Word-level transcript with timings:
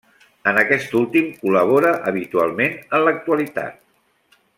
En 0.51 0.55
aquest 0.61 0.95
últim 0.99 1.27
col·labora 1.41 1.91
habitualment 2.13 2.75
en 2.99 3.05
l'actualitat. 3.09 3.79